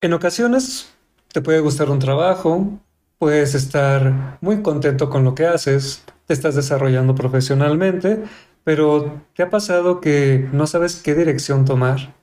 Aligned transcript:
En 0.00 0.12
ocasiones 0.12 0.94
te 1.32 1.40
puede 1.40 1.58
gustar 1.58 1.90
un 1.90 1.98
trabajo, 1.98 2.78
puedes 3.18 3.56
estar 3.56 4.38
muy 4.40 4.62
contento 4.62 5.10
con 5.10 5.24
lo 5.24 5.34
que 5.34 5.44
haces, 5.44 6.04
te 6.26 6.34
estás 6.34 6.54
desarrollando 6.54 7.16
profesionalmente, 7.16 8.22
pero 8.62 9.24
¿te 9.34 9.42
ha 9.42 9.50
pasado 9.50 10.00
que 10.00 10.48
no 10.52 10.68
sabes 10.68 11.02
qué 11.02 11.16
dirección 11.16 11.64
tomar? 11.64 12.14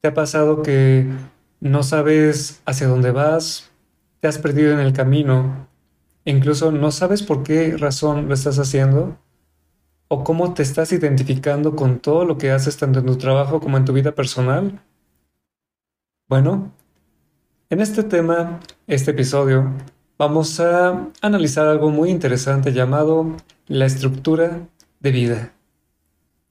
¿Te 0.00 0.06
ha 0.06 0.14
pasado 0.14 0.62
que 0.62 1.08
no 1.58 1.82
sabes 1.82 2.62
hacia 2.64 2.86
dónde 2.86 3.10
vas? 3.10 3.72
¿Te 4.20 4.28
has 4.28 4.38
perdido 4.38 4.72
en 4.72 4.78
el 4.78 4.92
camino? 4.92 5.66
Incluso 6.24 6.70
no 6.70 6.92
sabes 6.92 7.24
por 7.24 7.42
qué 7.42 7.76
razón 7.76 8.28
lo 8.28 8.34
estás 8.34 8.60
haciendo? 8.60 9.18
¿O 10.06 10.22
cómo 10.22 10.54
te 10.54 10.62
estás 10.62 10.92
identificando 10.92 11.74
con 11.74 11.98
todo 11.98 12.24
lo 12.24 12.38
que 12.38 12.52
haces 12.52 12.76
tanto 12.76 13.00
en 13.00 13.06
tu 13.06 13.16
trabajo 13.16 13.58
como 13.58 13.78
en 13.78 13.84
tu 13.84 13.92
vida 13.92 14.12
personal? 14.14 14.80
Bueno, 16.28 16.74
en 17.70 17.80
este 17.80 18.02
tema, 18.02 18.60
este 18.86 19.12
episodio, 19.12 19.72
vamos 20.18 20.60
a 20.60 21.08
analizar 21.22 21.66
algo 21.66 21.88
muy 21.88 22.10
interesante 22.10 22.74
llamado 22.74 23.34
la 23.66 23.86
estructura 23.86 24.68
de 25.00 25.10
vida. 25.10 25.54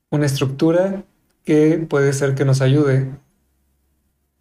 Una 0.09 0.26
estructura 0.26 1.04
que 1.45 1.77
puede 1.77 2.13
ser 2.13 2.34
que 2.34 2.44
nos 2.44 2.62
ayude 2.62 3.12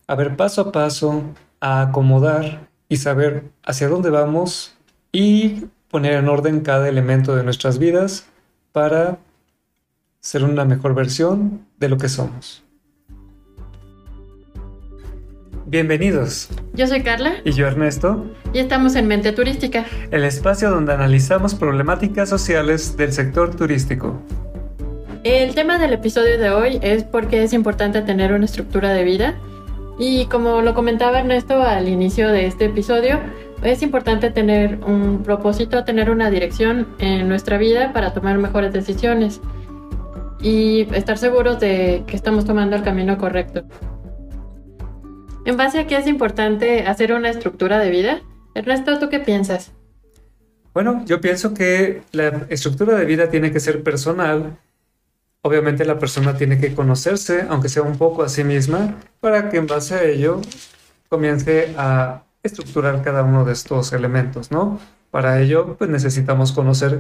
a 0.07 0.15
ver 0.15 0.37
paso 0.37 0.63
a 0.63 0.73
paso, 0.73 1.23
a 1.61 1.83
acomodar 1.83 2.71
y 2.89 2.97
saber 2.97 3.45
hacia 3.63 3.91
dónde 3.91 4.09
vamos 4.09 4.75
y 5.13 5.67
poner 5.91 6.15
en 6.15 6.31
orden 6.31 6.61
cada 6.61 6.89
elemento 6.89 7.37
de 7.37 7.45
nuestras 7.45 7.79
vidas 7.79 8.25
para 8.73 9.19
ser 10.19 10.45
una 10.45 10.65
mejor 10.65 10.95
versión 10.95 11.67
de 11.79 11.91
lo 11.91 11.99
que 11.99 12.09
somos. 12.09 12.66
Bienvenidos. 15.69 16.49
Yo 16.75 16.87
soy 16.87 17.03
Carla. 17.03 17.39
Y 17.45 17.51
yo 17.51 17.67
Ernesto. 17.67 18.25
Y 18.53 18.61
estamos 18.61 18.95
en 18.95 19.09
Mente 19.09 19.33
Turística. 19.33 19.85
El 20.13 20.23
espacio 20.23 20.71
donde 20.71 20.93
analizamos 20.93 21.57
problemáticas 21.57 22.29
sociales 22.29 22.97
del 22.97 23.13
sector 23.13 23.53
turístico. 23.57 24.15
El 25.25 25.57
tema 25.57 25.79
del 25.79 25.93
episodio 25.93 26.39
de 26.39 26.51
hoy 26.51 26.79
es 26.83 27.03
por 27.03 27.27
qué 27.27 27.43
es 27.43 27.53
importante 27.53 28.01
tener 28.03 28.33
una 28.33 28.45
estructura 28.45 28.93
de 28.93 29.03
vida. 29.03 29.35
Y 29.99 30.27
como 30.27 30.63
lo 30.63 30.73
comentaba 30.73 31.19
Ernesto 31.19 31.61
al 31.61 31.89
inicio 31.89 32.29
de 32.29 32.47
este 32.47 32.67
episodio, 32.67 33.19
es 33.65 33.83
importante 33.83 34.31
tener 34.31 34.79
un 34.87 35.25
propósito, 35.25 35.83
tener 35.83 36.11
una 36.11 36.31
dirección 36.31 36.87
en 37.01 37.29
nuestra 37.29 37.59
vida 37.59 37.93
para 37.93 38.15
tomar 38.15 38.39
mejores 38.39 38.73
decisiones 38.73 39.41
y 40.41 40.87
estar 40.95 41.19
seguros 41.19 41.59
de 41.59 42.05
que 42.07 42.15
estamos 42.15 42.45
tomando 42.45 42.77
el 42.77 42.85
camino 42.85 43.19
correcto. 43.19 43.65
En 45.47 45.57
base 45.57 45.79
a 45.79 45.87
qué 45.87 45.97
es 45.97 46.09
importante 46.09 46.89
hacer 46.89 47.13
una 47.13 47.31
estructura 47.31 47.79
de 47.79 47.89
vida, 47.89 48.21
Ernesto, 48.57 48.99
¿tú 48.99 49.09
qué 49.09 49.21
piensas? 49.21 49.71
Bueno, 50.75 51.05
yo 51.07 51.21
pienso 51.21 51.55
que 51.55 52.03
la 52.11 52.47
estructura 52.49 52.97
de 52.97 53.05
vida 53.05 53.31
tiene 53.31 53.53
que 53.53 53.61
ser 53.61 53.85
personal. 53.85 54.59
Obviamente 55.43 55.85
la 55.85 56.01
persona 56.01 56.37
tiene 56.37 56.59
que 56.59 56.75
conocerse, 56.75 57.47
aunque 57.49 57.69
sea 57.69 57.83
un 57.83 57.97
poco 57.97 58.25
a 58.25 58.29
sí 58.29 58.43
misma, 58.43 58.97
para 59.21 59.49
que 59.49 59.59
en 59.59 59.69
base 59.69 59.95
a 59.95 60.03
ello 60.03 60.41
comience 61.09 61.73
a 61.79 62.25
estructurar 62.43 63.05
cada 63.05 63.23
uno 63.23 63.45
de 63.45 63.53
estos 63.53 63.93
elementos, 63.93 64.51
¿no? 64.51 64.81
Para 65.13 65.41
ello, 65.41 65.77
pues 65.79 65.89
necesitamos 65.89 66.51
conocer 66.51 66.99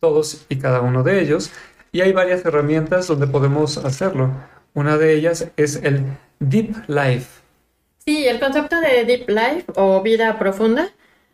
todos 0.00 0.46
y 0.48 0.56
cada 0.56 0.80
uno 0.80 1.04
de 1.04 1.20
ellos. 1.20 1.52
Y 1.92 2.00
hay 2.00 2.12
varias 2.12 2.44
herramientas 2.44 3.06
donde 3.06 3.28
podemos 3.28 3.78
hacerlo. 3.78 4.32
Una 4.74 4.98
de 4.98 5.14
ellas 5.14 5.46
es 5.56 5.76
el 5.84 6.02
Deep 6.40 6.88
Life. 6.88 7.43
Sí, 8.06 8.26
el 8.28 8.38
concepto 8.38 8.80
de 8.80 9.04
Deep 9.04 9.28
Life 9.30 9.64
o 9.76 10.02
vida 10.02 10.38
profunda 10.38 10.90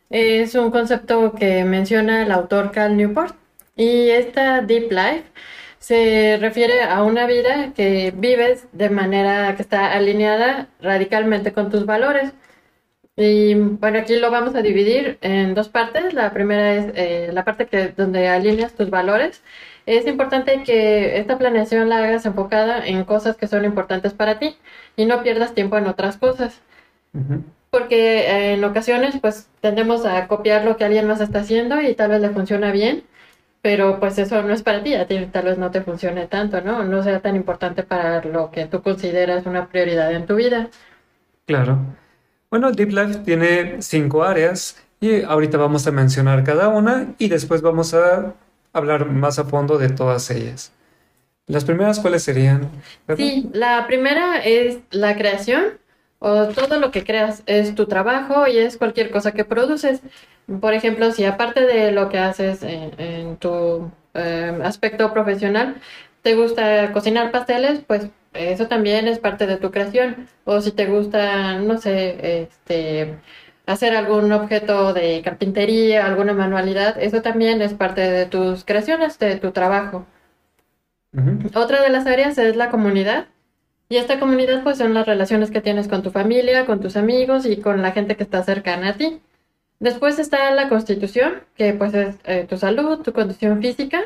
es 0.08 0.54
un 0.54 0.70
concepto 0.70 1.32
que 1.32 1.64
menciona 1.64 2.22
el 2.22 2.30
autor 2.30 2.70
Cal 2.70 2.96
Newport 2.96 3.34
y 3.76 4.10
esta 4.10 4.60
Deep 4.62 4.90
Life 4.92 5.24
se 5.78 6.38
refiere 6.40 6.82
a 6.82 7.02
una 7.02 7.26
vida 7.26 7.72
que 7.74 8.12
vives 8.16 8.68
de 8.72 8.90
manera 8.90 9.56
que 9.56 9.62
está 9.62 9.92
alineada 9.92 10.68
radicalmente 10.80 11.52
con 11.52 11.70
tus 11.70 11.86
valores. 11.86 12.32
Y 13.16 13.54
bueno, 13.54 13.98
aquí 13.98 14.16
lo 14.16 14.30
vamos 14.30 14.54
a 14.54 14.62
dividir 14.62 15.18
en 15.22 15.54
dos 15.54 15.68
partes. 15.68 16.14
La 16.14 16.32
primera 16.32 16.74
es 16.74 16.92
eh, 16.96 17.30
la 17.32 17.44
parte 17.44 17.66
que, 17.66 17.88
donde 17.88 18.28
alineas 18.28 18.74
tus 18.74 18.90
valores. 18.90 19.42
Es 19.86 20.06
importante 20.06 20.62
que 20.64 21.18
esta 21.18 21.38
planeación 21.38 21.88
la 21.88 21.98
hagas 21.98 22.26
enfocada 22.26 22.86
en 22.86 23.04
cosas 23.04 23.36
que 23.36 23.46
son 23.46 23.64
importantes 23.64 24.12
para 24.12 24.38
ti 24.38 24.56
y 24.96 25.06
no 25.06 25.22
pierdas 25.22 25.54
tiempo 25.54 25.78
en 25.78 25.86
otras 25.86 26.16
cosas. 26.16 26.60
Porque 27.70 28.20
eh, 28.20 28.54
en 28.54 28.64
ocasiones 28.64 29.16
pues 29.20 29.48
tendemos 29.60 30.06
a 30.06 30.28
copiar 30.28 30.64
lo 30.64 30.76
que 30.76 30.84
alguien 30.84 31.06
más 31.06 31.20
está 31.20 31.40
haciendo 31.40 31.80
y 31.80 31.94
tal 31.94 32.10
vez 32.10 32.20
le 32.20 32.30
funciona 32.30 32.70
bien, 32.72 33.04
pero 33.62 33.98
pues 33.98 34.18
eso 34.18 34.42
no 34.42 34.52
es 34.52 34.62
para 34.62 34.82
ti, 34.82 34.94
a 34.94 35.06
ti 35.06 35.26
tal 35.32 35.46
vez 35.46 35.58
no 35.58 35.70
te 35.70 35.82
funcione 35.82 36.26
tanto, 36.26 36.60
¿no? 36.60 36.84
No 36.84 37.02
sea 37.02 37.20
tan 37.20 37.36
importante 37.36 37.82
para 37.82 38.22
lo 38.24 38.50
que 38.50 38.66
tú 38.66 38.82
consideras 38.82 39.46
una 39.46 39.68
prioridad 39.68 40.12
en 40.12 40.26
tu 40.26 40.36
vida. 40.36 40.68
Claro. 41.46 41.78
Bueno, 42.50 42.72
Deep 42.72 42.90
Life 42.90 43.20
tiene 43.24 43.82
cinco 43.82 44.24
áreas 44.24 44.82
y 45.00 45.22
ahorita 45.22 45.56
vamos 45.56 45.86
a 45.86 45.92
mencionar 45.92 46.44
cada 46.44 46.68
una 46.68 47.14
y 47.18 47.28
después 47.28 47.62
vamos 47.62 47.94
a 47.94 48.34
hablar 48.72 49.06
más 49.06 49.38
a 49.38 49.44
fondo 49.44 49.78
de 49.78 49.88
todas 49.88 50.30
ellas. 50.30 50.72
Las 51.46 51.64
primeras, 51.64 51.98
¿cuáles 51.98 52.22
serían? 52.22 52.70
Sí, 53.16 53.50
la 53.52 53.86
primera 53.86 54.38
es 54.38 54.78
la 54.90 55.16
creación 55.16 55.80
o 56.20 56.48
todo 56.48 56.78
lo 56.78 56.90
que 56.90 57.02
creas 57.02 57.42
es 57.46 57.74
tu 57.74 57.86
trabajo 57.86 58.46
y 58.46 58.58
es 58.58 58.76
cualquier 58.76 59.10
cosa 59.10 59.32
que 59.32 59.44
produces. 59.44 60.00
Por 60.60 60.74
ejemplo, 60.74 61.10
si 61.12 61.24
aparte 61.24 61.62
de 61.62 61.92
lo 61.92 62.08
que 62.08 62.18
haces 62.18 62.62
en, 62.62 63.36
tu 63.38 63.90
eh, 64.14 64.58
aspecto 64.62 65.12
profesional, 65.12 65.76
te 66.22 66.34
gusta 66.34 66.92
cocinar 66.92 67.32
pasteles, 67.32 67.80
pues 67.86 68.08
eso 68.34 68.68
también 68.68 69.08
es 69.08 69.18
parte 69.18 69.46
de 69.46 69.56
tu 69.56 69.70
creación. 69.70 70.28
O 70.44 70.60
si 70.60 70.72
te 70.72 70.86
gusta, 70.86 71.58
no 71.58 71.78
sé, 71.78 72.42
este, 72.42 73.18
hacer 73.70 73.94
algún 73.94 74.32
objeto 74.32 74.92
de 74.92 75.22
carpintería, 75.22 76.06
alguna 76.06 76.32
manualidad, 76.32 77.00
eso 77.00 77.22
también 77.22 77.62
es 77.62 77.74
parte 77.74 78.00
de 78.00 78.26
tus 78.26 78.64
creaciones, 78.64 79.18
de 79.18 79.36
tu 79.36 79.52
trabajo. 79.52 80.06
Otra 81.54 81.82
de 81.82 81.90
las 81.90 82.06
áreas 82.06 82.38
es 82.38 82.56
la 82.56 82.70
comunidad. 82.70 83.26
Y 83.88 83.96
esta 83.96 84.20
comunidad 84.20 84.62
pues 84.62 84.78
son 84.78 84.94
las 84.94 85.06
relaciones 85.06 85.50
que 85.50 85.60
tienes 85.60 85.88
con 85.88 86.02
tu 86.02 86.10
familia, 86.10 86.64
con 86.64 86.80
tus 86.80 86.96
amigos 86.96 87.44
y 87.46 87.56
con 87.56 87.82
la 87.82 87.90
gente 87.92 88.16
que 88.16 88.22
está 88.22 88.42
cercana 88.44 88.90
a 88.90 88.96
ti. 88.96 89.20
Después 89.80 90.18
está 90.18 90.50
la 90.52 90.68
constitución, 90.68 91.42
que 91.56 91.72
pues 91.72 91.94
es 91.94 92.16
eh, 92.24 92.46
tu 92.48 92.56
salud, 92.56 93.00
tu 93.00 93.12
condición 93.12 93.60
física. 93.60 94.02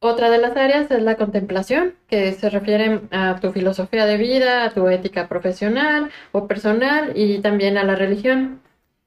Otra 0.00 0.30
de 0.30 0.38
las 0.38 0.56
áreas 0.56 0.90
es 0.90 1.02
la 1.02 1.16
contemplación, 1.16 1.94
que 2.08 2.32
se 2.32 2.50
refiere 2.50 3.00
a 3.12 3.38
tu 3.40 3.52
filosofía 3.52 4.06
de 4.06 4.16
vida, 4.16 4.64
a 4.64 4.70
tu 4.70 4.88
ética 4.88 5.28
profesional 5.28 6.10
o 6.32 6.46
personal 6.48 7.12
y 7.16 7.40
también 7.40 7.78
a 7.78 7.84
la 7.84 7.94
religión. 7.94 8.60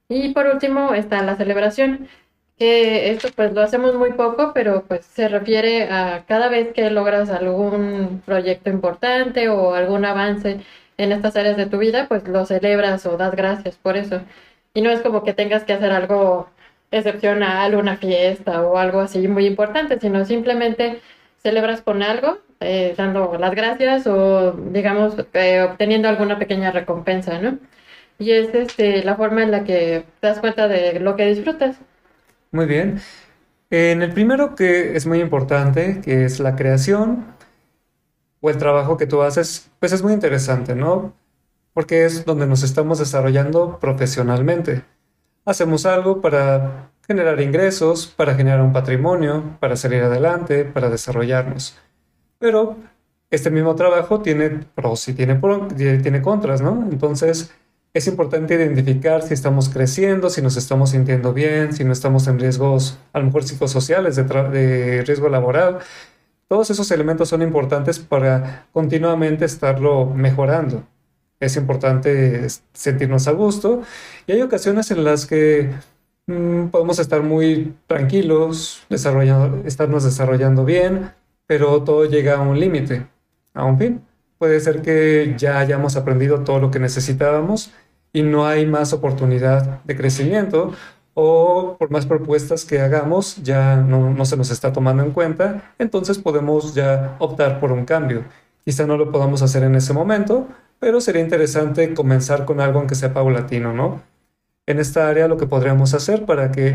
Y 0.08 0.32
por 0.32 0.46
último 0.46 0.94
está 0.94 1.22
la 1.22 1.36
celebración, 1.36 2.08
que 2.58 3.10
esto 3.10 3.28
pues 3.34 3.52
lo 3.52 3.62
hacemos 3.62 3.94
muy 3.96 4.12
poco, 4.12 4.52
pero 4.54 4.84
pues 4.86 5.04
se 5.06 5.28
refiere 5.28 5.84
a 5.90 6.24
cada 6.26 6.48
vez 6.48 6.72
que 6.72 6.90
logras 6.90 7.30
algún 7.30 8.22
proyecto 8.24 8.70
importante 8.70 9.48
o 9.48 9.74
algún 9.74 10.04
avance 10.04 10.60
en 10.96 11.12
estas 11.12 11.36
áreas 11.36 11.56
de 11.56 11.66
tu 11.66 11.78
vida, 11.78 12.08
pues 12.08 12.26
lo 12.28 12.46
celebras 12.46 13.04
o 13.06 13.16
das 13.16 13.34
gracias 13.34 13.76
por 13.76 13.96
eso. 13.96 14.22
Y 14.74 14.82
no 14.82 14.90
es 14.90 15.00
como 15.02 15.24
que 15.24 15.34
tengas 15.34 15.64
que 15.64 15.72
hacer 15.74 15.90
algo 15.92 16.48
excepcional, 16.90 17.74
una 17.74 17.96
fiesta 17.96 18.62
o 18.62 18.78
algo 18.78 19.00
así 19.00 19.26
muy 19.28 19.46
importante, 19.46 19.98
sino 20.00 20.24
simplemente 20.24 21.00
celebras 21.38 21.82
con 21.82 22.02
algo, 22.02 22.38
eh, 22.60 22.94
dando 22.96 23.36
las 23.38 23.54
gracias 23.54 24.06
o 24.06 24.52
digamos 24.52 25.14
eh, 25.34 25.62
obteniendo 25.62 26.08
alguna 26.08 26.38
pequeña 26.38 26.70
recompensa, 26.72 27.38
¿no? 27.40 27.58
Y 28.18 28.30
es 28.30 28.54
este, 28.54 29.04
la 29.04 29.16
forma 29.16 29.42
en 29.42 29.50
la 29.50 29.64
que 29.64 30.04
te 30.20 30.26
das 30.26 30.40
cuenta 30.40 30.68
de 30.68 31.00
lo 31.00 31.16
que 31.16 31.26
disfrutas. 31.26 31.76
Muy 32.50 32.66
bien. 32.66 33.00
En 33.70 34.00
el 34.02 34.12
primero 34.12 34.54
que 34.54 34.96
es 34.96 35.06
muy 35.06 35.20
importante, 35.20 36.00
que 36.02 36.24
es 36.24 36.40
la 36.40 36.54
creación 36.56 37.26
o 38.40 38.50
el 38.50 38.58
trabajo 38.58 38.96
que 38.96 39.06
tú 39.06 39.22
haces, 39.22 39.70
pues 39.80 39.92
es 39.92 40.02
muy 40.02 40.12
interesante, 40.12 40.74
¿no? 40.74 41.14
Porque 41.74 42.04
es 42.04 42.24
donde 42.24 42.46
nos 42.46 42.62
estamos 42.62 42.98
desarrollando 42.98 43.78
profesionalmente. 43.80 44.82
Hacemos 45.44 45.84
algo 45.84 46.20
para 46.20 46.90
generar 47.06 47.40
ingresos, 47.40 48.06
para 48.06 48.34
generar 48.34 48.62
un 48.62 48.72
patrimonio, 48.72 49.56
para 49.60 49.76
salir 49.76 50.02
adelante, 50.02 50.64
para 50.64 50.88
desarrollarnos. 50.88 51.76
Pero 52.38 52.76
este 53.30 53.50
mismo 53.50 53.74
trabajo 53.74 54.20
tiene 54.20 54.50
pros 54.74 55.08
y 55.08 55.14
tiene, 55.14 55.40
tiene 56.02 56.22
contras, 56.22 56.62
¿no? 56.62 56.86
Entonces, 56.90 57.52
es 57.96 58.06
importante 58.08 58.54
identificar 58.54 59.22
si 59.22 59.32
estamos 59.32 59.70
creciendo, 59.70 60.28
si 60.28 60.42
nos 60.42 60.58
estamos 60.58 60.90
sintiendo 60.90 61.32
bien, 61.32 61.72
si 61.72 61.82
no 61.82 61.94
estamos 61.94 62.26
en 62.26 62.38
riesgos, 62.38 62.98
a 63.14 63.20
lo 63.20 63.24
mejor 63.24 63.44
psicosociales, 63.44 64.16
de, 64.16 65.02
riesgo 65.06 65.30
laboral. 65.30 65.78
Todos 66.46 66.68
esos 66.68 66.90
elementos 66.90 67.30
son 67.30 67.40
importantes 67.40 67.98
para 67.98 68.66
continuamente 68.70 69.46
estarlo 69.46 70.04
mejorando. 70.04 70.84
es 71.40 71.56
importante 71.56 72.46
sentirnos 72.74 73.28
a 73.28 73.32
gusto 73.32 73.82
y 74.26 74.32
hay 74.32 74.42
ocasiones 74.42 74.90
en 74.90 75.02
las 75.02 75.24
que 75.24 75.70
mm, 76.26 76.66
podemos 76.66 76.98
estar 76.98 77.22
muy 77.22 77.76
tranquilos, 77.86 78.84
desarrollando, 78.90 79.66
estarnos 79.66 80.04
desarrollando 80.04 80.66
bien, 80.66 81.12
pero 81.46 81.82
todo 81.82 82.04
llega 82.04 82.36
a 82.36 82.42
un 82.42 82.60
límite, 82.60 83.06
a 83.54 83.64
un 83.64 83.78
fin. 83.78 84.02
Puede 84.38 84.60
ser 84.60 84.82
que 84.82 85.34
ya 85.38 85.58
hayamos 85.60 85.96
aprendido 85.96 86.40
todo 86.44 86.58
lo 86.60 86.70
que 86.70 86.78
necesitábamos 86.78 87.72
y 88.16 88.22
no 88.22 88.46
hay 88.46 88.64
más 88.64 88.94
oportunidad 88.94 89.84
de 89.84 89.94
crecimiento 89.94 90.72
o 91.12 91.76
por 91.78 91.90
más 91.90 92.06
propuestas 92.06 92.64
que 92.64 92.80
hagamos 92.80 93.36
ya 93.42 93.76
no, 93.76 94.08
no, 94.10 94.24
se 94.24 94.38
nos 94.38 94.50
está 94.50 94.72
tomando 94.72 95.02
en 95.02 95.10
cuenta, 95.10 95.74
entonces 95.78 96.16
podemos 96.16 96.74
ya 96.74 97.16
optar 97.18 97.60
por 97.60 97.72
un 97.72 97.84
cambio. 97.84 98.24
Quizá 98.64 98.86
no 98.86 98.96
lo 98.96 99.12
podamos 99.12 99.42
hacer 99.42 99.64
en 99.64 99.74
ese 99.74 99.92
momento, 99.92 100.48
pero 100.78 101.02
sería 101.02 101.20
interesante 101.20 101.92
comenzar 101.92 102.46
con 102.46 102.58
algo 102.58 102.78
aunque 102.78 102.94
sea 102.94 103.12
paulatino, 103.12 103.74
¿no? 103.74 104.00
En 104.64 104.78
esta 104.78 105.10
área 105.10 105.28
lo 105.28 105.36
que 105.36 105.46
podríamos 105.46 105.92
hacer 105.92 106.24
para 106.24 106.50
que 106.50 106.74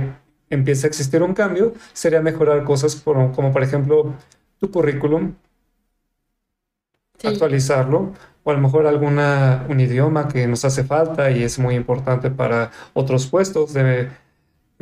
empiece 0.51 0.85
a 0.85 0.89
existir 0.89 1.23
un 1.23 1.33
cambio 1.33 1.73
sería 1.93 2.21
mejorar 2.21 2.63
cosas 2.65 2.95
como 2.97 3.51
por 3.51 3.63
ejemplo 3.63 4.13
tu 4.59 4.69
currículum, 4.69 5.33
actualizarlo, 7.23 8.13
o 8.43 8.51
a 8.51 8.53
lo 8.53 8.59
mejor 8.59 8.88
alguna, 8.88 9.65
un 9.69 9.79
idioma 9.79 10.27
que 10.27 10.47
nos 10.47 10.65
hace 10.65 10.83
falta 10.83 11.31
y 11.31 11.43
es 11.43 11.59
muy 11.59 11.75
importante 11.75 12.31
para 12.31 12.71
otros 12.93 13.27
puestos 13.27 13.73
de, 13.73 14.09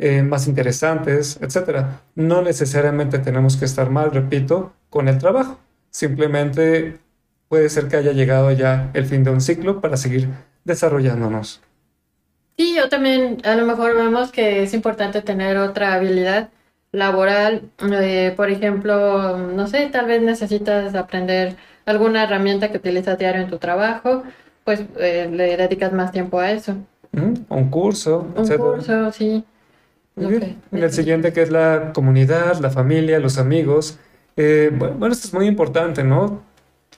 eh, 0.02 0.22
más 0.22 0.48
interesantes, 0.48 1.38
etc. 1.42 1.84
No 2.14 2.40
necesariamente 2.40 3.18
tenemos 3.18 3.58
que 3.58 3.66
estar 3.66 3.90
mal, 3.90 4.10
repito, 4.10 4.72
con 4.88 5.08
el 5.08 5.18
trabajo. 5.18 5.58
Simplemente 5.90 6.98
puede 7.48 7.68
ser 7.68 7.88
que 7.88 7.96
haya 7.96 8.12
llegado 8.12 8.50
ya 8.52 8.90
el 8.94 9.04
fin 9.04 9.24
de 9.24 9.30
un 9.30 9.42
ciclo 9.42 9.82
para 9.82 9.98
seguir 9.98 10.28
desarrollándonos. 10.64 11.60
Sí, 12.56 12.74
yo 12.74 12.88
también 12.88 13.42
a 13.44 13.54
lo 13.56 13.66
mejor 13.66 13.94
vemos 13.94 14.32
que 14.32 14.62
es 14.62 14.72
importante 14.72 15.20
tener 15.20 15.58
otra 15.58 15.92
habilidad 15.92 16.48
laboral. 16.92 17.70
Eh, 17.92 18.32
por 18.36 18.48
ejemplo, 18.50 19.36
no 19.36 19.66
sé, 19.66 19.88
tal 19.92 20.06
vez 20.06 20.22
necesitas 20.22 20.94
aprender 20.94 21.56
alguna 21.90 22.22
herramienta 22.22 22.70
que 22.70 22.78
utilizas 22.78 23.18
diario 23.18 23.42
en 23.42 23.50
tu 23.50 23.58
trabajo, 23.58 24.22
pues 24.64 24.84
eh, 24.98 25.28
le 25.30 25.56
dedicas 25.56 25.92
más 25.92 26.12
tiempo 26.12 26.38
a 26.38 26.50
eso. 26.50 26.76
Un 27.12 27.70
curso, 27.70 28.26
Un 28.36 28.46
curso, 28.46 29.12
sí. 29.12 29.44
En 30.16 30.58
el 30.72 30.92
siguiente 30.92 31.32
que 31.32 31.42
es 31.42 31.50
la 31.50 31.92
comunidad, 31.94 32.58
la 32.60 32.70
familia, 32.70 33.18
los 33.20 33.38
amigos. 33.38 33.98
Eh, 34.36 34.70
bueno, 34.72 35.08
esto 35.08 35.28
es 35.28 35.34
muy 35.34 35.46
importante, 35.46 36.04
¿no? 36.04 36.42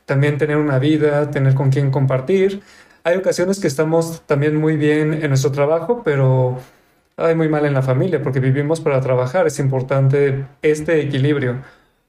También 0.07 0.39
tener 0.39 0.57
una 0.57 0.79
vida, 0.79 1.31
tener 1.31 1.55
con 1.55 1.71
quién 1.71 1.91
compartir. 1.91 2.63
Hay 3.05 3.17
ocasiones 3.17 3.61
que 3.61 3.69
estamos 3.69 4.23
también 4.27 4.57
muy 4.57 4.77
bien 4.77 5.15
en 5.15 5.29
nuestro 5.29 5.53
trabajo, 5.53 6.03
pero 6.05 6.59
hay 7.17 7.35
muy 7.35 7.49
mal 7.49 7.65
en 7.67 7.75
la 7.75 7.83
familia 7.83 8.23
porque 8.23 8.41
vivimos 8.41 8.81
para 8.81 9.01
trabajar. 9.01 9.47
Es 9.47 9.59
importante 9.59 10.45
este 10.63 11.01
equilibrio. 11.01 11.57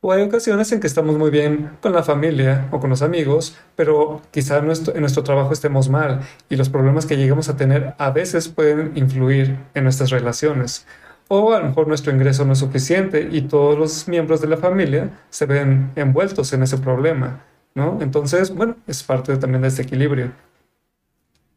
O 0.05 0.11
hay 0.11 0.21
ocasiones 0.21 0.69
en 0.73 0.81
que 0.81 0.87
estamos 0.87 1.17
muy 1.17 1.31
bien 1.31 1.77
con 1.79 1.93
la 1.93 2.03
familia 2.03 2.67
o 2.71 2.81
con 2.81 2.89
los 2.89 3.01
amigos, 3.01 3.55
pero 3.77 4.21
quizá 4.31 4.57
en 4.57 4.65
nuestro, 4.65 5.23
trabajo 5.23 5.53
estemos 5.53 5.87
mal 5.87 6.19
y 6.49 6.57
los 6.57 6.67
problemas 6.67 7.05
que 7.05 7.15
llegamos 7.15 7.47
a 7.47 7.55
tener 7.55 7.95
a 7.97 8.11
veces 8.11 8.49
pueden 8.49 8.91
influir 8.95 9.57
en 9.73 9.85
nuestras 9.85 10.09
relaciones. 10.09 10.85
O 11.29 11.53
a 11.53 11.61
lo 11.61 11.67
mejor 11.67 11.87
nuestro 11.87 12.11
ingreso 12.11 12.43
no 12.43 12.51
es 12.51 12.59
suficiente 12.59 13.29
y 13.31 13.43
todos 13.43 13.79
los 13.79 14.09
miembros 14.09 14.41
de 14.41 14.47
la 14.47 14.57
familia 14.57 15.09
se 15.29 15.45
ven 15.45 15.91
envueltos 15.95 16.51
en 16.51 16.63
ese 16.63 16.79
problema, 16.79 17.45
¿no? 17.73 17.99
Entonces, 18.01 18.53
bueno, 18.53 18.75
es 18.85 19.03
parte 19.03 19.37
también 19.37 19.61
de 19.61 19.69
este 19.69 19.83
equilibrio. 19.83 20.33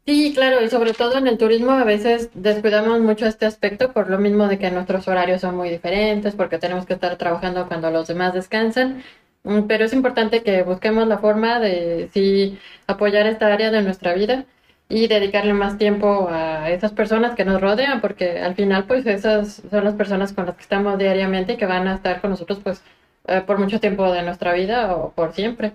Sí, 0.07 0.31
claro, 0.33 0.63
y 0.63 0.69
sobre 0.69 0.93
todo 0.93 1.17
en 1.17 1.27
el 1.27 1.37
turismo 1.37 1.71
a 1.71 1.83
veces 1.83 2.29
descuidamos 2.33 3.01
mucho 3.01 3.25
este 3.25 3.45
aspecto 3.45 3.91
por 3.91 4.09
lo 4.09 4.17
mismo 4.17 4.47
de 4.47 4.57
que 4.57 4.71
nuestros 4.71 5.05
horarios 5.09 5.41
son 5.41 5.57
muy 5.57 5.69
diferentes, 5.69 6.33
porque 6.33 6.57
tenemos 6.59 6.85
que 6.85 6.93
estar 6.93 7.17
trabajando 7.17 7.67
cuando 7.67 7.91
los 7.91 8.07
demás 8.07 8.33
descansan, 8.33 9.03
mm, 9.43 9.63
pero 9.67 9.83
es 9.83 9.91
importante 9.91 10.43
que 10.43 10.63
busquemos 10.63 11.09
la 11.09 11.17
forma 11.17 11.59
de 11.59 12.09
sí 12.13 12.57
apoyar 12.87 13.27
esta 13.27 13.53
área 13.53 13.69
de 13.69 13.81
nuestra 13.81 14.13
vida 14.13 14.45
y 14.87 15.07
dedicarle 15.09 15.53
más 15.53 15.77
tiempo 15.77 16.29
a 16.31 16.69
esas 16.71 16.93
personas 16.93 17.35
que 17.35 17.43
nos 17.43 17.59
rodean, 17.59 17.99
porque 17.99 18.39
al 18.39 18.55
final 18.55 18.85
pues 18.85 19.05
esas 19.05 19.61
son 19.69 19.83
las 19.83 19.95
personas 19.95 20.31
con 20.31 20.45
las 20.45 20.55
que 20.55 20.61
estamos 20.61 20.97
diariamente 20.97 21.53
y 21.53 21.57
que 21.57 21.65
van 21.65 21.85
a 21.89 21.95
estar 21.95 22.21
con 22.21 22.29
nosotros 22.29 22.59
pues 22.63 22.81
eh, 23.27 23.41
por 23.45 23.59
mucho 23.59 23.81
tiempo 23.81 24.09
de 24.13 24.23
nuestra 24.23 24.53
vida 24.53 24.95
o 24.95 25.11
por 25.11 25.33
siempre. 25.33 25.73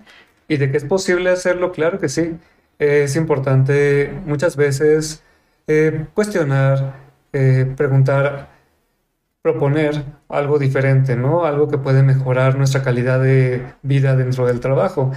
Y 0.48 0.56
de 0.56 0.70
que 0.70 0.78
es 0.78 0.84
posible 0.86 1.28
hacerlo, 1.28 1.70
claro 1.72 2.00
que 2.00 2.08
sí 2.08 2.38
es 2.78 3.16
importante 3.16 4.12
muchas 4.26 4.56
veces 4.56 5.22
eh, 5.66 6.06
cuestionar, 6.14 6.94
eh, 7.32 7.72
preguntar, 7.76 8.48
proponer 9.42 10.04
algo 10.28 10.58
diferente, 10.58 11.16
¿no? 11.16 11.44
Algo 11.44 11.68
que 11.68 11.78
puede 11.78 12.02
mejorar 12.02 12.56
nuestra 12.56 12.82
calidad 12.82 13.20
de 13.20 13.66
vida 13.82 14.16
dentro 14.16 14.46
del 14.46 14.60
trabajo. 14.60 15.12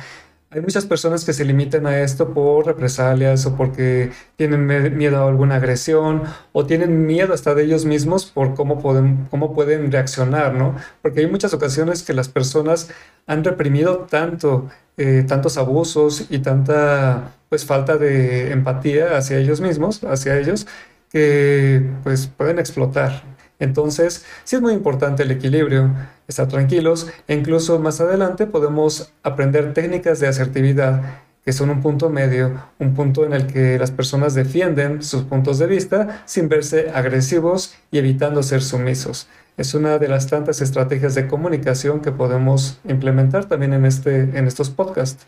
Hay 0.56 0.62
muchas 0.62 0.86
personas 0.86 1.26
que 1.26 1.34
se 1.34 1.44
limitan 1.44 1.86
a 1.86 2.00
esto 2.00 2.34
por 2.34 2.66
represalias 2.66 3.46
o 3.46 3.58
porque 3.58 4.14
tienen 4.38 4.66
miedo 4.96 5.18
a 5.18 5.28
alguna 5.28 5.56
agresión 5.58 6.24
o 6.54 6.66
tienen 6.66 7.06
miedo 7.06 7.34
hasta 7.34 7.54
de 7.54 7.64
ellos 7.66 7.84
mismos 7.84 8.26
por 8.26 8.54
cómo 8.54 8.82
pueden, 8.82 9.28
cómo 9.30 9.54
pueden 9.54 9.92
reaccionar, 9.92 10.54
¿no? 10.54 10.74
Porque 11.02 11.20
hay 11.20 11.28
muchas 11.28 11.54
ocasiones 11.54 12.04
que 12.04 12.14
las 12.14 12.30
personas 12.30 12.90
han 13.28 13.44
reprimido 13.44 14.08
tanto, 14.10 14.70
eh, 14.96 15.26
tantos 15.28 15.58
abusos 15.58 16.28
y 16.30 16.40
tanta 16.40 17.34
pues 17.50 17.66
falta 17.66 17.98
de 17.98 18.54
empatía 18.54 19.18
hacia 19.18 19.38
ellos 19.38 19.60
mismos, 19.60 20.06
hacia 20.06 20.40
ellos, 20.40 20.68
que 21.12 21.86
pues 22.06 22.28
pueden 22.28 22.60
explotar. 22.60 23.35
Entonces, 23.60 24.26
sí 24.44 24.56
es 24.56 24.62
muy 24.62 24.74
importante 24.74 25.24
el 25.24 25.32
equilibrio, 25.32 25.94
estar 26.28 26.48
tranquilos 26.48 27.08
e 27.28 27.36
incluso 27.36 27.80
más 27.80 28.02
adelante 28.02 28.48
podemos 28.48 29.14
aprender 29.24 29.74
técnicas 29.74 30.20
de 30.20 30.28
asertividad 30.28 31.02
que 31.46 31.54
son 31.54 31.70
un 31.70 31.82
punto 31.82 32.10
medio, 32.10 32.60
un 32.80 32.96
punto 32.96 33.24
en 33.24 33.34
el 33.34 33.46
que 33.46 33.78
las 33.78 33.92
personas 33.92 34.34
defienden 34.34 35.04
sus 35.04 35.24
puntos 35.24 35.60
de 35.60 35.68
vista 35.68 36.24
sin 36.26 36.50
verse 36.50 36.90
agresivos 36.94 37.76
y 37.92 38.00
evitando 38.00 38.42
ser 38.42 38.64
sumisos. 38.64 39.28
Es 39.56 39.76
una 39.76 40.00
de 40.00 40.08
las 40.08 40.28
tantas 40.28 40.62
estrategias 40.62 41.14
de 41.14 41.28
comunicación 41.28 42.02
que 42.02 42.12
podemos 42.12 42.80
implementar 42.84 43.46
también 43.46 43.74
en, 43.74 43.86
este, 43.86 44.22
en 44.22 44.48
estos 44.48 44.72
podcasts. 44.72 45.28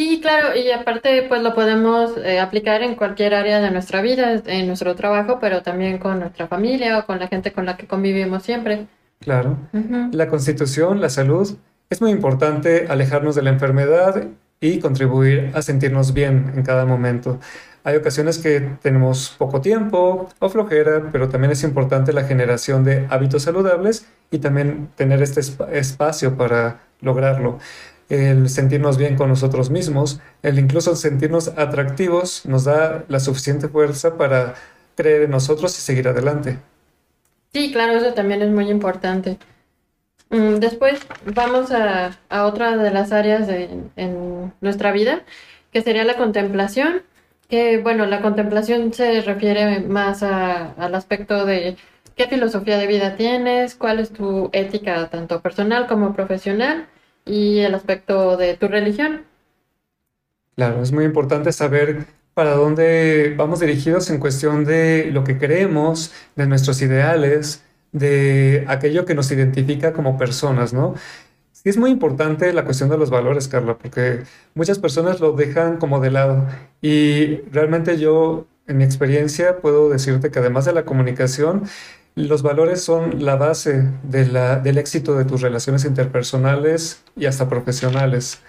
Sí, 0.00 0.18
claro, 0.22 0.56
y 0.56 0.70
aparte 0.70 1.26
pues 1.28 1.42
lo 1.42 1.54
podemos 1.54 2.16
eh, 2.16 2.40
aplicar 2.40 2.82
en 2.82 2.94
cualquier 2.94 3.34
área 3.34 3.60
de 3.60 3.70
nuestra 3.70 4.00
vida, 4.00 4.40
en 4.46 4.66
nuestro 4.66 4.94
trabajo, 4.94 5.36
pero 5.38 5.60
también 5.60 5.98
con 5.98 6.20
nuestra 6.20 6.46
familia 6.46 6.98
o 6.98 7.04
con 7.04 7.18
la 7.18 7.28
gente 7.28 7.52
con 7.52 7.66
la 7.66 7.76
que 7.76 7.86
convivimos 7.86 8.42
siempre. 8.42 8.86
Claro. 9.18 9.58
La 10.12 10.28
constitución, 10.28 11.02
la 11.02 11.10
salud, 11.10 11.54
es 11.90 12.00
muy 12.00 12.12
importante 12.12 12.86
alejarnos 12.88 13.34
de 13.34 13.42
la 13.42 13.50
enfermedad 13.50 14.28
y 14.58 14.78
contribuir 14.78 15.50
a 15.52 15.60
sentirnos 15.60 16.14
bien 16.14 16.50
en 16.56 16.62
cada 16.62 16.86
momento. 16.86 17.38
Hay 17.84 17.96
ocasiones 17.96 18.38
que 18.38 18.70
tenemos 18.80 19.34
poco 19.36 19.60
tiempo 19.60 20.30
o 20.38 20.48
flojera, 20.48 21.10
pero 21.12 21.28
también 21.28 21.50
es 21.50 21.62
importante 21.62 22.14
la 22.14 22.24
generación 22.24 22.84
de 22.84 23.06
hábitos 23.10 23.42
saludables 23.42 24.06
y 24.30 24.38
también 24.38 24.88
tener 24.96 25.20
este 25.20 25.42
espacio 25.72 26.38
para 26.38 26.80
lograrlo 27.02 27.58
el 28.10 28.48
sentirnos 28.50 28.98
bien 28.98 29.16
con 29.16 29.28
nosotros 29.28 29.70
mismos, 29.70 30.20
el 30.42 30.58
incluso 30.58 30.96
sentirnos 30.96 31.48
atractivos 31.56 32.44
nos 32.44 32.64
da 32.64 33.04
la 33.08 33.20
suficiente 33.20 33.68
fuerza 33.68 34.16
para 34.16 34.54
creer 34.96 35.22
en 35.22 35.30
nosotros 35.30 35.78
y 35.78 35.80
seguir 35.80 36.08
adelante. 36.08 36.58
Sí, 37.52 37.72
claro, 37.72 37.94
eso 37.94 38.12
también 38.12 38.42
es 38.42 38.50
muy 38.50 38.68
importante. 38.68 39.38
Mm, 40.28 40.56
después 40.56 41.00
vamos 41.24 41.70
a, 41.70 42.18
otra 42.44 42.76
de 42.76 42.90
las 42.90 43.12
áreas 43.12 43.48
en 43.48 44.52
nuestra 44.60 44.92
vida, 44.92 45.22
que 45.72 45.82
sería 45.82 46.04
la 46.04 46.16
contemplación, 46.16 47.02
que 47.48 47.78
bueno, 47.78 48.06
la 48.06 48.22
contemplación 48.22 48.92
se 48.92 49.22
refiere 49.22 49.80
más 49.80 50.22
al 50.22 50.94
aspecto 50.94 51.46
de 51.46 51.76
qué 52.16 52.26
filosofía 52.26 52.76
de 52.76 52.86
vida 52.86 53.16
tienes, 53.16 53.74
cuál 53.76 54.00
es 54.00 54.10
tu 54.12 54.50
ética 54.52 55.08
tanto 55.08 55.40
personal 55.40 55.86
como 55.86 56.12
profesional 56.12 56.88
y 57.30 57.60
el 57.60 57.74
aspecto 57.74 58.36
de 58.36 58.56
tu 58.56 58.66
religión. 58.66 59.22
Claro, 60.56 60.82
es 60.82 60.90
muy 60.92 61.04
importante 61.04 61.52
saber 61.52 62.06
para 62.34 62.54
dónde 62.54 63.34
vamos 63.36 63.60
dirigidos 63.60 64.10
en 64.10 64.18
cuestión 64.18 64.64
de 64.64 65.10
lo 65.12 65.22
que 65.24 65.38
creemos, 65.38 66.12
de 66.36 66.46
nuestros 66.46 66.82
ideales, 66.82 67.64
de 67.92 68.64
aquello 68.68 69.04
que 69.04 69.14
nos 69.14 69.30
identifica 69.30 69.92
como 69.92 70.18
personas, 70.18 70.72
¿no? 70.72 70.94
Sí 71.52 71.68
es 71.68 71.76
muy 71.76 71.90
importante 71.90 72.52
la 72.52 72.64
cuestión 72.64 72.88
de 72.88 72.98
los 72.98 73.10
valores, 73.10 73.46
Carla, 73.46 73.76
porque 73.76 74.22
muchas 74.54 74.78
personas 74.78 75.20
lo 75.20 75.32
dejan 75.32 75.76
como 75.76 76.00
de 76.00 76.10
lado 76.10 76.46
y 76.80 77.42
realmente 77.52 77.98
yo, 77.98 78.46
en 78.66 78.78
mi 78.78 78.84
experiencia, 78.84 79.58
puedo 79.58 79.88
decirte 79.90 80.30
que 80.30 80.38
además 80.38 80.64
de 80.64 80.72
la 80.72 80.84
comunicación, 80.84 81.64
los 82.14 82.42
valores 82.42 82.82
son 82.82 83.24
la 83.24 83.36
base 83.36 83.88
del 84.02 84.78
éxito 84.78 85.16
de 85.16 85.24
tus 85.24 85.40
relaciones 85.40 85.84
interpersonales 85.84 87.02
y 87.16 87.26
hasta 87.26 87.48
profesionales. 87.48 88.40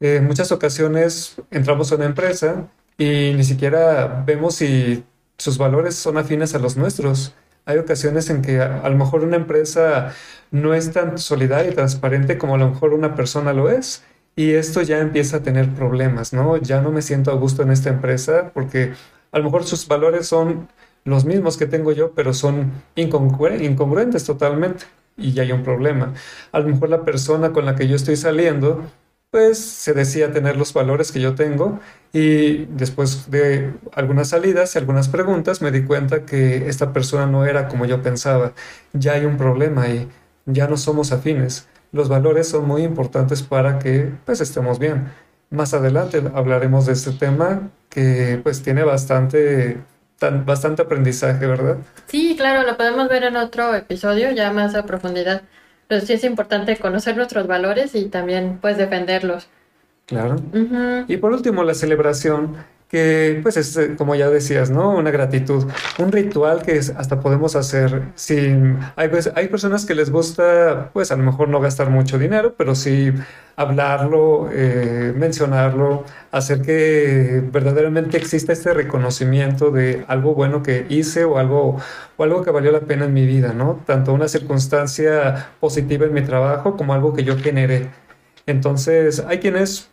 En 0.00 0.26
muchas 0.26 0.52
ocasiones 0.52 1.36
entramos 1.50 1.92
a 1.92 1.96
una 1.96 2.06
empresa 2.06 2.68
y 2.98 3.32
ni 3.34 3.44
siquiera 3.44 4.22
vemos 4.26 4.56
si 4.56 5.04
sus 5.38 5.58
valores 5.58 5.94
son 5.94 6.18
afines 6.18 6.54
a 6.54 6.58
los 6.58 6.76
nuestros. 6.76 7.34
Hay 7.66 7.78
ocasiones 7.78 8.30
en 8.30 8.42
que 8.42 8.60
a, 8.60 8.88
lo 8.88 8.96
mejor 8.96 9.24
una 9.24 9.36
empresa 9.36 10.14
no 10.50 10.74
es 10.74 10.92
tan 10.92 11.18
solidaria 11.18 11.72
y 11.72 11.74
transparente 11.74 12.38
como 12.38 12.54
a 12.54 12.58
lo 12.58 12.70
mejor 12.70 12.92
una 12.92 13.14
persona 13.14 13.52
lo 13.52 13.70
es. 13.70 14.04
Y 14.36 14.52
esto 14.52 14.82
ya 14.82 14.98
empieza 14.98 15.38
a 15.38 15.42
tener 15.42 15.72
problemas, 15.74 16.32
¿no? 16.32 16.56
Ya 16.56 16.80
no 16.80 16.90
me 16.90 17.02
siento 17.02 17.30
a 17.30 17.34
gusto 17.34 17.62
en 17.62 17.70
esta 17.70 17.88
empresa 17.90 18.50
porque 18.52 18.92
a 19.32 19.38
lo 19.38 19.44
mejor 19.44 19.64
sus 19.64 19.86
valores 19.88 20.26
son 20.26 20.68
los 21.04 21.24
mismos 21.24 21.56
que 21.56 21.66
tengo 21.66 21.92
yo, 21.92 22.12
pero 22.14 22.32
son 22.34 22.72
incongru- 22.96 23.62
incongruentes 23.62 24.24
totalmente 24.24 24.84
y 25.16 25.32
ya 25.32 25.42
hay 25.42 25.52
un 25.52 25.62
problema. 25.62 26.14
A 26.52 26.60
lo 26.60 26.68
mejor 26.68 26.88
la 26.88 27.04
persona 27.04 27.52
con 27.52 27.64
la 27.66 27.74
que 27.76 27.86
yo 27.88 27.96
estoy 27.96 28.16
saliendo, 28.16 28.82
pues 29.30 29.58
se 29.58 29.92
decía 29.94 30.32
tener 30.32 30.56
los 30.56 30.72
valores 30.72 31.10
que 31.10 31.20
yo 31.20 31.34
tengo 31.34 31.80
y 32.12 32.66
después 32.66 33.30
de 33.30 33.72
algunas 33.92 34.28
salidas 34.28 34.74
y 34.74 34.78
algunas 34.78 35.08
preguntas 35.08 35.60
me 35.60 35.72
di 35.72 35.82
cuenta 35.82 36.24
que 36.24 36.68
esta 36.68 36.92
persona 36.92 37.26
no 37.26 37.44
era 37.44 37.66
como 37.68 37.84
yo 37.84 38.00
pensaba. 38.02 38.52
Ya 38.92 39.12
hay 39.14 39.24
un 39.24 39.36
problema 39.36 39.88
y 39.88 40.08
ya 40.46 40.68
no 40.68 40.76
somos 40.76 41.10
afines. 41.12 41.68
Los 41.92 42.08
valores 42.08 42.48
son 42.48 42.66
muy 42.66 42.82
importantes 42.82 43.42
para 43.42 43.78
que 43.78 44.10
pues 44.24 44.40
estemos 44.40 44.78
bien. 44.78 45.08
Más 45.50 45.74
adelante 45.74 46.22
hablaremos 46.34 46.86
de 46.86 46.92
este 46.92 47.12
tema 47.12 47.70
que 47.88 48.40
pues 48.42 48.62
tiene 48.62 48.82
bastante, 48.84 49.78
tan- 50.18 50.44
bastante 50.46 50.82
aprendizaje, 50.82 51.46
¿verdad? 51.46 51.78
Sí, 52.06 52.34
claro, 52.36 52.62
lo 52.66 52.76
podemos 52.76 53.08
ver 53.08 53.24
en 53.24 53.36
otro 53.36 53.74
episodio 53.74 54.30
ya 54.32 54.52
más 54.52 54.74
a 54.74 54.84
profundidad. 54.86 55.42
Pero 55.86 56.00
sí 56.00 56.14
es 56.14 56.24
importante 56.24 56.76
conocer 56.78 57.16
nuestros 57.16 57.46
valores 57.46 57.94
y 57.94 58.06
también 58.06 58.58
pues 58.60 58.78
defenderlos. 58.78 59.48
Claro. 60.06 60.36
Y 61.08 61.16
por 61.18 61.32
último, 61.32 61.62
la 61.64 61.74
celebración, 61.74 62.56
que 62.94 63.40
pues 63.42 63.56
es, 63.56 63.76
eh, 63.76 63.96
como 63.98 64.14
ya 64.14 64.30
decías, 64.30 64.70
¿no? 64.70 64.90
Una 64.90 65.10
gratitud, 65.10 65.66
un 65.98 66.12
ritual 66.12 66.62
que 66.62 66.76
es- 66.76 66.90
hasta 66.90 67.20
podemos 67.20 67.56
hacer 67.56 68.02
sin... 68.14 68.78
Hay, 68.96 69.08
veces- 69.08 69.32
hay 69.36 69.48
personas 69.48 69.84
que 69.86 69.94
les 69.94 70.10
gusta, 70.10 70.90
pues 70.92 71.10
a 71.12 71.16
lo 71.16 71.24
mejor 71.24 71.48
no 71.48 71.60
gastar 71.60 71.90
mucho 71.90 72.18
dinero, 72.18 72.54
pero 72.56 72.74
sí 72.74 73.12
hablarlo, 73.56 74.48
eh, 74.52 75.12
mencionarlo, 75.16 76.04
hacer 76.32 76.62
que 76.62 77.42
verdaderamente 77.52 78.16
exista 78.16 78.52
este 78.52 78.74
reconocimiento 78.74 79.70
de 79.70 80.04
algo 80.08 80.34
bueno 80.34 80.62
que 80.62 80.86
hice 80.88 81.24
o 81.24 81.38
algo, 81.38 81.78
o 82.16 82.22
algo 82.24 82.42
que 82.42 82.50
valió 82.50 82.72
la 82.72 82.80
pena 82.80 83.04
en 83.06 83.14
mi 83.14 83.26
vida, 83.26 83.52
¿no? 83.52 83.80
Tanto 83.86 84.12
una 84.12 84.28
circunstancia 84.28 85.50
positiva 85.60 86.06
en 86.06 86.12
mi 86.14 86.22
trabajo 86.22 86.76
como 86.76 86.94
algo 86.94 87.12
que 87.14 87.24
yo 87.24 87.36
generé. 87.38 87.88
Entonces, 88.46 89.24
hay 89.26 89.38
quienes 89.40 89.90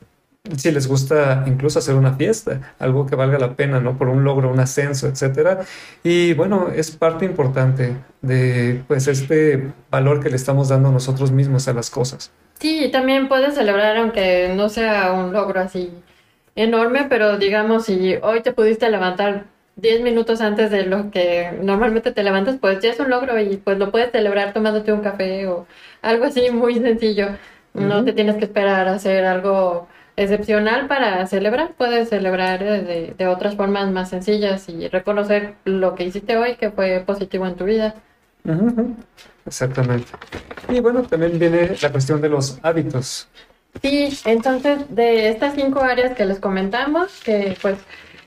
si 0.58 0.72
les 0.72 0.88
gusta 0.88 1.44
incluso 1.46 1.80
hacer 1.80 1.96
una 1.96 2.14
fiesta, 2.14 2.74
algo 2.80 3.06
que 3.06 3.16
valga 3.16 3.38
la 3.38 3.56
pena, 3.56 3.80
¿no? 3.80 3.98
Por 3.98 4.10
un 4.10 4.24
logro, 4.24 4.52
un 4.52 4.60
ascenso, 4.60 5.08
etcétera. 5.08 5.62
Y 6.04 6.34
bueno, 6.34 6.70
es 6.76 6.92
parte 6.92 7.26
importante 7.26 7.96
de 8.22 8.84
pues 8.88 9.08
este 9.08 9.72
valor 9.90 10.22
que 10.22 10.30
le 10.30 10.36
estamos 10.36 10.70
dando 10.70 10.92
nosotros 10.92 11.32
mismos 11.32 11.68
a 11.68 11.74
las 11.74 11.90
cosas. 11.90 12.32
Sí, 12.60 12.90
también 12.92 13.28
puedes 13.28 13.56
celebrar 13.56 13.98
aunque 13.98 14.54
no 14.56 14.70
sea 14.70 15.14
un 15.14 15.32
logro 15.32 15.60
así 15.62 15.92
enorme, 16.56 17.06
pero 17.10 17.38
digamos, 17.38 17.86
si 17.86 18.16
hoy 18.22 18.42
te 18.42 18.52
pudiste 18.52 18.90
levantar 18.90 19.46
10 19.78 20.02
minutos 20.02 20.42
antes 20.42 20.70
de 20.70 20.86
lo 20.86 21.12
que 21.12 21.52
normalmente 21.62 22.12
te 22.12 22.24
levantas, 22.24 22.58
pues 22.60 22.80
ya 22.82 22.92
es 22.92 23.00
un 23.00 23.10
logro 23.10 23.40
y 23.40 23.58
pues 23.58 23.78
lo 23.78 23.92
puedes 23.92 24.12
celebrar 24.12 24.54
tomándote 24.54 24.92
un 24.92 25.02
café 25.02 25.48
o 25.48 25.66
algo 26.02 26.26
así 26.26 26.50
muy 26.52 26.76
sencillo. 26.76 27.30
No 27.74 28.04
te 28.04 28.12
tienes 28.12 28.36
que 28.36 28.46
esperar 28.46 28.88
a 28.88 28.96
hacer 28.96 29.24
algo 29.24 29.88
excepcional 30.22 30.88
para 30.88 31.26
celebrar, 31.28 31.74
puedes 31.78 32.10
celebrar 32.10 32.64
eh, 32.64 32.82
de, 32.82 33.16
de 33.18 33.28
otras 33.28 33.56
formas 33.56 33.92
más 33.92 34.10
sencillas 34.10 34.70
y 34.70 34.88
reconocer 34.88 35.56
lo 35.66 35.96
que 35.96 36.06
hiciste 36.06 36.38
hoy 36.38 36.56
que 36.56 36.72
fue 36.72 37.04
positivo 37.06 37.46
en 37.46 37.56
tu 37.56 37.66
vida. 37.66 37.96
Exactamente. 39.46 40.12
Y 40.70 40.80
bueno, 40.80 41.04
también 41.04 41.38
viene 41.38 41.76
la 41.82 41.92
cuestión 41.92 42.22
de 42.22 42.30
los 42.30 42.60
hábitos. 42.64 43.28
Sí, 43.82 44.10
entonces 44.26 44.80
de 44.90 45.30
estas 45.30 45.56
cinco 45.56 45.82
áreas 45.82 46.16
que 46.16 46.26
les 46.26 46.40
comentamos, 46.40 47.22
que 47.24 47.58
pues 47.62 47.78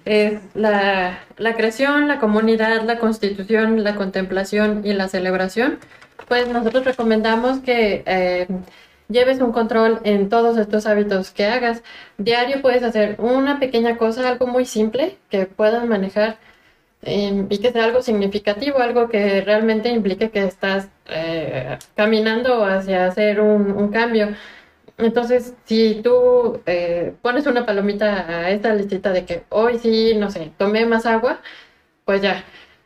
es 0.05 0.41
la, 0.55 1.19
la 1.37 1.55
creación, 1.55 2.09
la 2.09 2.19
comunidad, 2.19 2.83
la 2.85 2.99
constitución, 2.99 3.85
la 3.85 3.95
contemplación 3.95 4.83
y 4.85 4.93
la 4.93 5.09
celebración, 5.09 5.79
pues 6.29 6.49
nosotros 6.49 6.85
recomendamos 6.85 7.61
que 7.61 8.03
eh, 8.07 8.47
lleves 9.09 9.41
un 9.41 9.53
control 9.53 10.01
en 10.05 10.29
todos 10.29 10.57
estos 10.59 10.87
hábitos 10.87 11.31
que 11.31 11.47
hagas. 11.47 11.83
Diario 12.19 12.63
puedes 12.63 12.83
hacer 12.83 13.17
una 13.19 13.61
pequeña 13.61 13.97
cosa, 13.99 14.29
algo 14.29 14.47
muy 14.47 14.65
simple 14.67 15.19
que 15.31 15.47
puedas 15.47 15.87
manejar 15.87 16.39
eh, 17.03 17.47
y 17.51 17.59
que 17.59 17.73
sea 17.73 17.85
algo 17.85 18.03
significativo, 18.03 18.79
algo 18.79 19.09
que 19.09 19.41
realmente 19.43 19.91
implique 19.91 20.31
que 20.31 20.45
estás 20.45 20.89
eh, 21.07 21.79
caminando 21.95 22.65
hacia 22.65 23.07
hacer 23.07 23.41
un, 23.41 23.73
un 23.73 23.89
cambio. 23.91 24.29
Entonces, 24.97 25.55
si 25.65 26.01
tú 26.03 26.63
eh, 26.67 27.15
pones 27.23 27.47
una 27.47 27.67
palomita 27.67 28.29
a 28.29 28.51
esta 28.51 28.75
listita 28.75 29.13
de 29.13 29.25
que 29.25 29.45
hoy 29.51 29.79
sí, 29.79 30.15
no 30.17 30.31
sé, 30.31 30.53
tomé 30.57 30.87
más 30.87 31.05
agua, 31.07 31.41
pues 32.05 32.23
ya, 32.23 32.45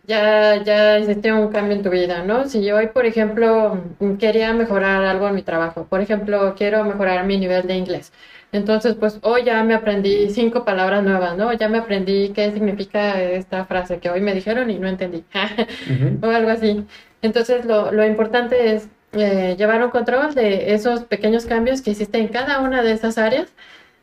ya, 0.08 0.62
ya 0.64 0.98
hiciste 0.98 1.32
un 1.32 1.48
cambio 1.52 1.76
en 1.76 1.82
tu 1.82 1.90
vida, 1.90 2.24
¿no? 2.24 2.46
Si 2.48 2.70
hoy, 2.72 2.88
por 2.88 3.06
ejemplo, 3.06 3.84
quería 4.18 4.52
mejorar 4.54 5.04
algo 5.04 5.28
en 5.28 5.34
mi 5.34 5.42
trabajo, 5.42 5.86
por 5.86 6.00
ejemplo, 6.00 6.54
quiero 6.56 6.84
mejorar 6.84 7.26
mi 7.26 7.38
nivel 7.38 7.66
de 7.66 7.74
inglés. 7.76 8.12
Entonces, 8.50 8.94
pues 8.94 9.18
hoy 9.22 9.44
ya 9.44 9.62
me 9.64 9.74
aprendí 9.74 10.30
cinco 10.30 10.64
palabras 10.64 11.04
nuevas, 11.04 11.36
¿no? 11.36 11.52
Ya 11.52 11.68
me 11.68 11.78
aprendí 11.78 12.30
qué 12.30 12.50
significa 12.52 13.20
esta 13.22 13.66
frase 13.66 13.98
que 14.00 14.10
hoy 14.10 14.22
me 14.22 14.34
dijeron 14.34 14.70
y 14.70 14.78
no 14.78 14.88
entendí, 14.88 15.24
o 16.22 16.26
algo 16.26 16.50
así. 16.50 16.86
Entonces, 17.22 17.66
lo, 17.66 17.92
lo 17.92 18.06
importante 18.06 18.74
es 18.74 18.88
eh, 19.12 19.56
llevar 19.58 19.84
un 19.84 19.90
control 19.90 20.34
de 20.34 20.74
esos 20.74 21.04
pequeños 21.04 21.46
cambios 21.46 21.82
que 21.82 21.90
hiciste 21.90 22.18
en 22.18 22.28
cada 22.28 22.60
una 22.60 22.82
de 22.82 22.92
esas 22.92 23.18
áreas 23.18 23.52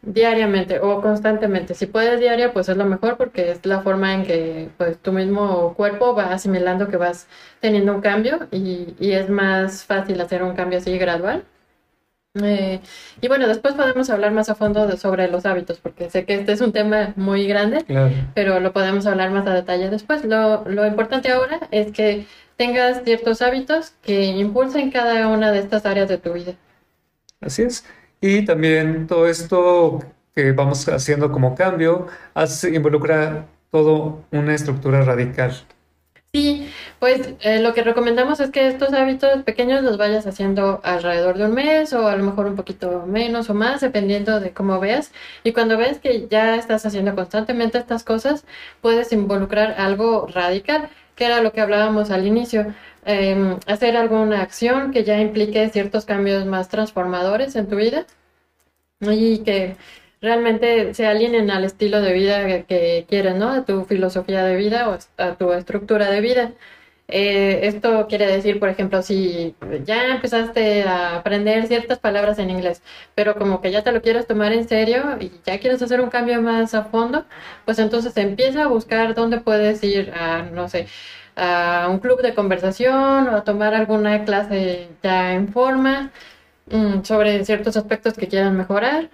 diariamente 0.06 0.80
o 0.80 1.02
constantemente. 1.02 1.74
Si 1.74 1.86
puedes 1.88 2.20
diario, 2.20 2.54
pues 2.54 2.70
es 2.70 2.78
lo 2.78 2.86
mejor 2.86 3.18
porque 3.18 3.52
es 3.52 3.66
la 3.66 3.82
forma 3.82 4.14
en 4.14 4.24
que 4.26 4.70
pues 4.78 4.98
tu 5.00 5.12
mismo 5.12 5.74
cuerpo 5.76 6.16
va 6.16 6.32
asimilando 6.34 6.88
que 6.88 6.98
vas 6.98 7.28
teniendo 7.60 7.94
un 7.94 8.02
cambio 8.02 8.48
y, 8.52 8.96
y 9.00 9.12
es 9.14 9.30
más 9.30 9.84
fácil 9.84 10.22
hacer 10.22 10.44
un 10.44 10.56
cambio 10.56 10.78
así 10.80 10.98
gradual. 10.98 11.44
Eh, 12.44 12.82
y 13.22 13.28
bueno, 13.30 13.48
después 13.48 13.76
podemos 13.76 14.10
hablar 14.10 14.34
más 14.34 14.50
a 14.50 14.56
fondo 14.56 14.88
de- 14.88 14.98
sobre 14.98 15.30
los 15.30 15.46
hábitos, 15.46 15.80
porque 15.80 16.10
sé 16.10 16.26
que 16.26 16.36
este 16.36 16.52
es 16.52 16.60
un 16.60 16.74
tema 16.74 17.14
muy 17.16 17.48
grande, 17.48 17.84
Claro. 17.86 18.12
pero 18.34 18.60
lo 18.60 18.74
podemos 18.74 19.06
hablar 19.06 19.32
más 19.32 19.48
a 19.48 19.54
detalle 19.54 19.90
después. 19.90 20.26
Lo, 20.26 20.66
lo 20.68 20.86
importante 20.86 21.32
ahora 21.32 21.62
es 21.72 21.94
que 21.94 22.26
tengas 22.58 23.04
ciertos 23.06 23.42
hábitos 23.42 23.94
que 24.02 24.26
impulsen 24.26 24.92
cada 24.92 25.30
una 25.30 25.52
de 25.54 25.60
estas 25.60 25.86
áreas 25.86 26.10
de 26.10 26.18
tu 26.18 26.34
vida. 26.34 26.54
Así 27.40 27.64
es. 27.64 27.86
Y 28.22 28.46
también 28.46 29.08
todo 29.08 29.28
esto 29.28 30.00
que 30.36 30.52
vamos 30.52 30.88
haciendo 30.90 31.32
como 31.32 31.56
cambio 31.56 32.08
involucra 32.74 33.46
todo 33.72 34.24
una 34.32 34.54
estructura 34.54 35.02
radical. 35.04 35.54
Sí, 36.36 36.70
pues 37.00 37.30
eh, 37.40 37.60
lo 37.62 37.74
que 37.74 37.82
recomendamos 37.82 38.42
es 38.42 38.52
que 38.52 38.68
estos 38.68 38.92
hábitos 38.92 39.44
pequeños 39.44 39.84
los 39.84 39.98
vayas 39.98 40.28
haciendo 40.28 40.82
alrededor 40.84 41.38
de 41.38 41.46
un 41.46 41.54
mes 41.54 41.94
o 41.94 42.10
a 42.10 42.16
lo 42.18 42.26
mejor 42.26 42.48
un 42.48 42.58
poquito 42.58 43.06
menos 43.08 43.50
o 43.50 43.54
más, 43.54 43.80
dependiendo 43.80 44.42
de 44.42 44.52
cómo 44.52 44.82
veas. 44.82 45.14
Y 45.46 45.54
cuando 45.54 45.78
ves 45.78 46.00
que 46.00 46.28
ya 46.28 46.56
estás 46.58 46.86
haciendo 46.86 47.16
constantemente 47.16 47.78
estas 47.78 48.04
cosas, 48.04 48.44
puedes 48.82 49.14
involucrar 49.14 49.76
algo 49.80 50.28
radical, 50.28 50.90
que 51.16 51.26
era 51.26 51.42
lo 51.42 51.54
que 51.54 51.62
hablábamos 51.62 52.12
al 52.12 52.28
inicio. 52.28 52.74
Em, 53.06 53.60
hacer 53.68 53.96
alguna 53.98 54.42
acción 54.42 54.92
que 54.92 55.04
ya 55.04 55.20
implique 55.20 55.70
ciertos 55.70 56.06
cambios 56.06 56.46
más 56.46 56.70
transformadores 56.70 57.56
en 57.56 57.68
tu 57.70 57.76
vida 57.76 58.08
y 59.02 59.40
que 59.44 59.78
realmente 60.22 60.94
se 60.96 61.06
alineen 61.06 61.52
al 61.52 61.66
estilo 61.66 62.02
de 62.02 62.14
vida 62.14 62.46
que, 62.48 62.66
que 62.66 63.06
quieres, 63.08 63.36
¿no? 63.36 63.50
A 63.50 63.66
tu 63.66 63.86
filosofía 63.86 64.44
de 64.44 64.56
vida 64.58 64.90
o 64.90 64.98
a 65.22 65.36
tu 65.36 65.54
estructura 65.54 66.10
de 66.10 66.22
vida. 66.22 66.54
Eh, 67.08 67.68
esto 67.68 68.08
quiere 68.08 68.26
decir, 68.26 68.60
por 68.60 68.70
ejemplo, 68.70 69.02
si 69.04 69.56
ya 69.84 70.08
empezaste 70.08 70.84
a 70.84 71.18
aprender 71.18 71.68
ciertas 71.68 72.00
palabras 72.00 72.40
en 72.40 72.50
inglés, 72.50 72.82
pero 73.14 73.36
como 73.36 73.62
que 73.62 73.72
ya 73.72 73.84
te 73.84 73.92
lo 73.92 74.02
quieres 74.02 74.26
tomar 74.26 74.52
en 74.54 74.68
serio 74.68 75.18
y 75.20 75.32
ya 75.46 75.60
quieres 75.60 75.82
hacer 75.84 76.02
un 76.02 76.10
cambio 76.10 76.42
más 76.42 76.74
a 76.74 76.86
fondo, 76.86 77.26
pues 77.66 77.78
entonces 77.80 78.18
empieza 78.18 78.64
a 78.64 78.68
buscar 78.68 79.14
dónde 79.14 79.40
puedes 79.40 79.84
ir 79.84 80.12
a, 80.16 80.44
no 80.44 80.68
sé, 80.68 80.88
a 81.36 81.88
un 81.90 82.00
club 82.00 82.22
de 82.22 82.34
conversación 82.36 83.28
o 83.30 83.36
a 83.38 83.44
tomar 83.44 83.74
alguna 83.74 84.24
clase 84.26 84.90
ya 85.04 85.34
en 85.34 85.50
forma 85.50 86.12
mm, 86.72 87.04
sobre 87.04 87.44
ciertos 87.46 87.78
aspectos 87.78 88.14
que 88.16 88.28
quieran 88.28 88.56
mejorar. 88.58 89.10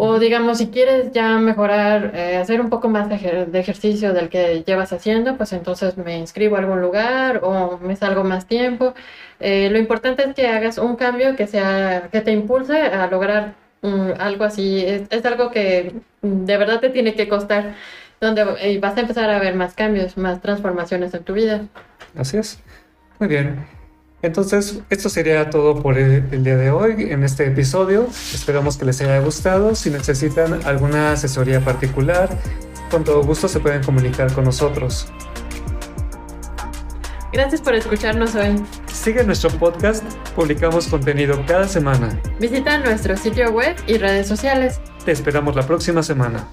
O 0.00 0.18
digamos, 0.20 0.58
si 0.58 0.68
quieres 0.68 1.10
ya 1.12 1.38
mejorar, 1.38 2.12
eh, 2.14 2.36
hacer 2.36 2.60
un 2.60 2.70
poco 2.70 2.88
más 2.88 3.08
de, 3.08 3.16
ejer- 3.16 3.46
de 3.46 3.58
ejercicio 3.58 4.12
del 4.14 4.28
que 4.28 4.62
llevas 4.64 4.92
haciendo, 4.92 5.36
pues 5.36 5.52
entonces 5.52 5.96
me 5.96 6.16
inscribo 6.18 6.54
a 6.56 6.60
algún 6.60 6.80
lugar 6.80 7.40
o 7.42 7.78
me 7.78 7.96
salgo 7.96 8.22
más 8.24 8.46
tiempo. 8.46 8.94
Eh, 9.40 9.68
lo 9.70 9.78
importante 9.78 10.22
es 10.28 10.34
que 10.34 10.46
hagas 10.48 10.78
un 10.78 10.94
cambio 10.96 11.34
que 11.36 11.46
sea, 11.48 12.08
que 12.12 12.20
te 12.20 12.30
impulse 12.32 12.76
a 12.80 13.08
lograr 13.08 13.54
mm, 13.82 14.12
algo 14.20 14.44
así. 14.44 14.84
Es, 14.86 15.02
es 15.10 15.24
algo 15.26 15.50
que 15.50 15.92
mm, 16.22 16.44
de 16.44 16.56
verdad 16.56 16.78
te 16.80 16.90
tiene 16.90 17.14
que 17.14 17.26
costar. 17.28 17.74
Donde 18.20 18.44
eh, 18.60 18.78
vas 18.80 18.96
a 18.96 19.00
empezar 19.00 19.30
a 19.30 19.38
ver 19.38 19.54
más 19.54 19.74
cambios, 19.74 20.16
más 20.16 20.40
transformaciones 20.40 21.14
en 21.14 21.24
tu 21.24 21.34
vida. 21.34 21.66
Así 22.16 22.36
es. 22.36 22.60
Muy 23.18 23.28
bien. 23.28 23.66
Entonces, 24.20 24.80
esto 24.90 25.08
sería 25.08 25.48
todo 25.50 25.80
por 25.80 25.96
el, 25.96 26.24
el, 26.32 26.42
día 26.42 26.56
de 26.56 26.70
hoy 26.70 27.10
en 27.10 27.22
este 27.22 27.46
episodio. 27.46 28.08
Esperamos 28.34 28.76
que 28.76 28.84
les 28.84 29.00
haya 29.00 29.20
gustado. 29.20 29.76
Si 29.76 29.90
necesitan 29.90 30.66
alguna 30.66 31.12
asesoría 31.12 31.60
particular, 31.60 32.28
con 32.90 33.04
todo 33.04 33.22
gusto 33.22 33.46
se 33.46 33.60
pueden 33.60 33.82
comunicar 33.82 34.32
con 34.32 34.44
nosotros. 34.44 35.06
Gracias 37.32 37.60
por 37.60 37.74
escucharnos 37.74 38.34
hoy. 38.34 38.56
Sigue 38.86 39.22
nuestro 39.22 39.50
podcast, 39.50 40.02
publicamos 40.34 40.88
contenido 40.88 41.44
cada 41.46 41.68
semana. 41.68 42.18
Visita 42.40 42.78
nuestro 42.78 43.16
sitio 43.16 43.50
web 43.52 43.76
y 43.86 43.98
redes 43.98 44.26
sociales. 44.26 44.80
Te 45.04 45.12
esperamos 45.12 45.54
la 45.54 45.62
próxima 45.62 46.02
semana. 46.02 46.48